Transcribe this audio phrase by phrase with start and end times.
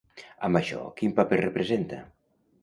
[0.47, 2.01] Amb això quin paper representa?